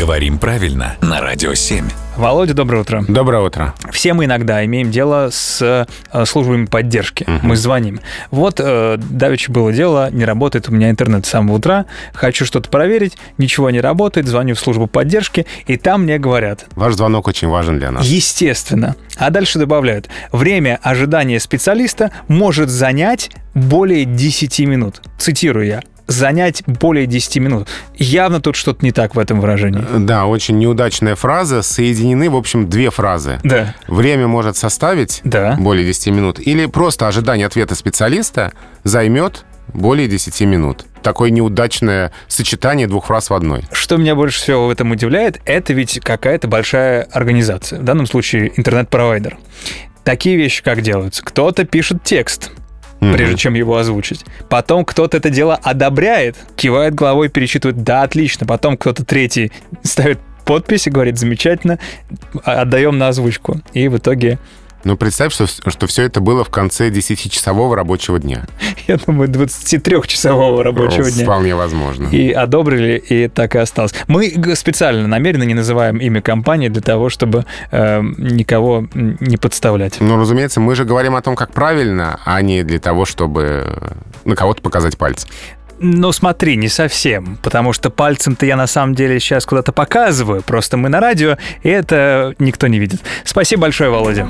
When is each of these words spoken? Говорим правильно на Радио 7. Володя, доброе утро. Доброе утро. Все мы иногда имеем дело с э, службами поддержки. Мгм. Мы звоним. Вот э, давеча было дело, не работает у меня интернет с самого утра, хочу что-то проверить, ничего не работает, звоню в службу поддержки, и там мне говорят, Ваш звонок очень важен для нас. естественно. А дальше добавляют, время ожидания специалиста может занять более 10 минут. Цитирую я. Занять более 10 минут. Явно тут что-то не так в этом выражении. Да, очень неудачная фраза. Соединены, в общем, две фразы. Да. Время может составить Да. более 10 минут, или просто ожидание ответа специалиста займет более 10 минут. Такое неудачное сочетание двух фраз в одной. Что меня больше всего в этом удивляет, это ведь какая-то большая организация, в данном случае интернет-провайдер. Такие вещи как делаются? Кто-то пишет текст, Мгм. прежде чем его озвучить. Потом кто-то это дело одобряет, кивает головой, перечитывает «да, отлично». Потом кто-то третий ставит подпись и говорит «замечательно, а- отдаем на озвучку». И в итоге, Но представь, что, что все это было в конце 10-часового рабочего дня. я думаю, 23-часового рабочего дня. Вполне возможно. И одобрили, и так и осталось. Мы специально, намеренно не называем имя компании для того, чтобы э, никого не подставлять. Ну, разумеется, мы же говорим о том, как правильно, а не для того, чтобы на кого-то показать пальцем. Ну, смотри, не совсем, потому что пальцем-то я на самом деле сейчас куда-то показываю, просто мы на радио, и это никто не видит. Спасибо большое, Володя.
Говорим 0.00 0.38
правильно 0.38 0.96
на 1.02 1.20
Радио 1.20 1.52
7. 1.52 1.86
Володя, 2.16 2.54
доброе 2.54 2.80
утро. 2.80 3.04
Доброе 3.06 3.42
утро. 3.42 3.74
Все 3.92 4.14
мы 4.14 4.24
иногда 4.24 4.64
имеем 4.64 4.90
дело 4.90 5.28
с 5.30 5.60
э, 6.10 6.24
службами 6.24 6.64
поддержки. 6.64 7.24
Мгм. 7.26 7.48
Мы 7.48 7.56
звоним. 7.56 8.00
Вот 8.30 8.60
э, 8.60 8.96
давеча 8.98 9.52
было 9.52 9.74
дело, 9.74 10.10
не 10.10 10.24
работает 10.24 10.70
у 10.70 10.72
меня 10.72 10.88
интернет 10.88 11.26
с 11.26 11.28
самого 11.28 11.56
утра, 11.56 11.84
хочу 12.14 12.46
что-то 12.46 12.70
проверить, 12.70 13.18
ничего 13.36 13.68
не 13.68 13.82
работает, 13.82 14.26
звоню 14.26 14.54
в 14.54 14.58
службу 14.58 14.86
поддержки, 14.86 15.46
и 15.66 15.76
там 15.76 16.04
мне 16.04 16.16
говорят, 16.18 16.64
Ваш 16.76 16.94
звонок 16.94 17.28
очень 17.28 17.48
важен 17.48 17.78
для 17.78 17.90
нас. 17.90 18.06
естественно. 18.06 18.96
А 19.18 19.28
дальше 19.28 19.58
добавляют, 19.58 20.08
время 20.32 20.78
ожидания 20.82 21.38
специалиста 21.38 22.10
может 22.26 22.70
занять 22.70 23.30
более 23.52 24.06
10 24.06 24.60
минут. 24.60 25.02
Цитирую 25.18 25.66
я. 25.66 25.82
Занять 26.10 26.64
более 26.66 27.06
10 27.06 27.36
минут. 27.36 27.68
Явно 27.96 28.40
тут 28.40 28.56
что-то 28.56 28.84
не 28.84 28.90
так 28.90 29.14
в 29.14 29.18
этом 29.18 29.40
выражении. 29.40 29.84
Да, 29.98 30.26
очень 30.26 30.58
неудачная 30.58 31.14
фраза. 31.14 31.62
Соединены, 31.62 32.28
в 32.28 32.34
общем, 32.36 32.68
две 32.68 32.90
фразы. 32.90 33.38
Да. 33.44 33.76
Время 33.86 34.26
может 34.26 34.56
составить 34.56 35.20
Да. 35.22 35.56
более 35.60 35.86
10 35.86 36.08
минут, 36.08 36.40
или 36.40 36.66
просто 36.66 37.06
ожидание 37.06 37.46
ответа 37.46 37.76
специалиста 37.76 38.52
займет 38.82 39.44
более 39.72 40.08
10 40.08 40.40
минут. 40.46 40.84
Такое 41.02 41.30
неудачное 41.30 42.12
сочетание 42.26 42.88
двух 42.88 43.06
фраз 43.06 43.30
в 43.30 43.34
одной. 43.34 43.62
Что 43.70 43.96
меня 43.96 44.16
больше 44.16 44.40
всего 44.40 44.66
в 44.66 44.70
этом 44.70 44.90
удивляет, 44.90 45.40
это 45.44 45.72
ведь 45.72 46.00
какая-то 46.00 46.48
большая 46.48 47.04
организация, 47.12 47.78
в 47.78 47.84
данном 47.84 48.06
случае 48.08 48.52
интернет-провайдер. 48.58 49.38
Такие 50.02 50.36
вещи 50.36 50.62
как 50.64 50.82
делаются? 50.82 51.22
Кто-то 51.24 51.64
пишет 51.64 52.02
текст, 52.02 52.50
Мгм. 53.00 53.14
прежде 53.14 53.36
чем 53.36 53.54
его 53.54 53.76
озвучить. 53.76 54.24
Потом 54.48 54.84
кто-то 54.84 55.16
это 55.16 55.30
дело 55.30 55.54
одобряет, 55.62 56.36
кивает 56.56 56.94
головой, 56.94 57.28
перечитывает 57.28 57.82
«да, 57.82 58.02
отлично». 58.02 58.46
Потом 58.46 58.76
кто-то 58.76 59.04
третий 59.04 59.52
ставит 59.82 60.18
подпись 60.44 60.86
и 60.86 60.90
говорит 60.90 61.18
«замечательно, 61.18 61.78
а- 62.44 62.60
отдаем 62.62 62.98
на 62.98 63.08
озвучку». 63.08 63.60
И 63.72 63.88
в 63.88 63.96
итоге, 63.96 64.38
Но 64.84 64.96
представь, 64.96 65.32
что, 65.32 65.46
что 65.46 65.86
все 65.86 66.04
это 66.04 66.20
было 66.20 66.44
в 66.44 66.50
конце 66.50 66.90
10-часового 66.90 67.74
рабочего 67.74 68.18
дня. 68.18 68.46
я 68.88 68.96
думаю, 68.96 69.28
23-часового 69.28 70.62
рабочего 70.62 71.10
дня. 71.10 71.24
Вполне 71.24 71.54
возможно. 71.54 72.08
И 72.08 72.30
одобрили, 72.30 72.96
и 72.96 73.28
так 73.28 73.54
и 73.54 73.58
осталось. 73.58 73.94
Мы 74.06 74.32
специально, 74.54 75.06
намеренно 75.06 75.44
не 75.44 75.54
называем 75.54 75.98
имя 75.98 76.22
компании 76.22 76.68
для 76.68 76.82
того, 76.82 77.08
чтобы 77.10 77.44
э, 77.70 78.00
никого 78.02 78.88
не 78.94 79.36
подставлять. 79.36 80.00
Ну, 80.00 80.18
разумеется, 80.18 80.60
мы 80.60 80.74
же 80.74 80.84
говорим 80.84 81.14
о 81.14 81.22
том, 81.22 81.36
как 81.36 81.52
правильно, 81.52 82.20
а 82.24 82.40
не 82.42 82.62
для 82.62 82.78
того, 82.78 83.04
чтобы 83.04 83.78
на 84.24 84.36
кого-то 84.36 84.62
показать 84.62 84.96
пальцем. 84.96 85.28
Ну, 85.82 86.12
смотри, 86.12 86.56
не 86.56 86.68
совсем, 86.68 87.38
потому 87.42 87.72
что 87.72 87.88
пальцем-то 87.88 88.44
я 88.44 88.56
на 88.56 88.66
самом 88.66 88.94
деле 88.94 89.18
сейчас 89.18 89.46
куда-то 89.46 89.72
показываю, 89.72 90.42
просто 90.42 90.76
мы 90.76 90.90
на 90.90 91.00
радио, 91.00 91.38
и 91.62 91.70
это 91.70 92.34
никто 92.38 92.66
не 92.66 92.78
видит. 92.78 93.00
Спасибо 93.24 93.62
большое, 93.62 93.88
Володя. 93.88 94.28